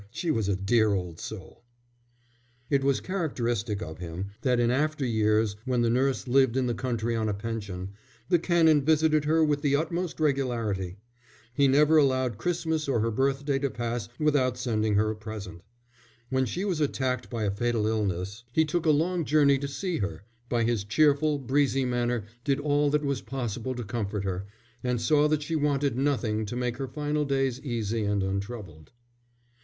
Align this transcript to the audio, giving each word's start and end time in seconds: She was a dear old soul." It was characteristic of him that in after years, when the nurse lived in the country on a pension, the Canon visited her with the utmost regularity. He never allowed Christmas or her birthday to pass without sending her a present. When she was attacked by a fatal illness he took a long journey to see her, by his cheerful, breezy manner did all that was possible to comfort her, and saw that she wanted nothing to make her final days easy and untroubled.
She 0.09 0.31
was 0.31 0.49
a 0.49 0.55
dear 0.55 0.95
old 0.95 1.19
soul." 1.19 1.63
It 2.71 2.83
was 2.83 2.99
characteristic 3.01 3.83
of 3.83 3.99
him 3.99 4.31
that 4.41 4.59
in 4.59 4.71
after 4.71 5.05
years, 5.05 5.57
when 5.65 5.83
the 5.83 5.91
nurse 5.91 6.27
lived 6.27 6.57
in 6.57 6.65
the 6.65 6.73
country 6.73 7.15
on 7.15 7.29
a 7.29 7.35
pension, 7.35 7.89
the 8.27 8.39
Canon 8.39 8.81
visited 8.83 9.25
her 9.25 9.45
with 9.45 9.61
the 9.61 9.75
utmost 9.75 10.19
regularity. 10.19 10.97
He 11.53 11.67
never 11.67 11.97
allowed 11.97 12.39
Christmas 12.39 12.87
or 12.87 12.99
her 13.01 13.11
birthday 13.11 13.59
to 13.59 13.69
pass 13.69 14.09
without 14.17 14.57
sending 14.57 14.95
her 14.95 15.11
a 15.11 15.15
present. 15.15 15.61
When 16.31 16.47
she 16.47 16.65
was 16.65 16.79
attacked 16.81 17.29
by 17.29 17.43
a 17.43 17.51
fatal 17.51 17.85
illness 17.85 18.43
he 18.51 18.65
took 18.65 18.87
a 18.87 18.89
long 18.89 19.23
journey 19.23 19.59
to 19.59 19.67
see 19.67 19.99
her, 19.99 20.23
by 20.49 20.63
his 20.63 20.83
cheerful, 20.83 21.37
breezy 21.37 21.85
manner 21.85 22.23
did 22.43 22.59
all 22.59 22.89
that 22.89 23.05
was 23.05 23.21
possible 23.21 23.75
to 23.75 23.83
comfort 23.83 24.23
her, 24.23 24.47
and 24.83 24.99
saw 24.99 25.27
that 25.27 25.43
she 25.43 25.55
wanted 25.55 25.95
nothing 25.95 26.47
to 26.47 26.55
make 26.55 26.77
her 26.77 26.87
final 26.87 27.23
days 27.23 27.59
easy 27.61 28.01
and 28.03 28.23
untroubled. 28.23 28.91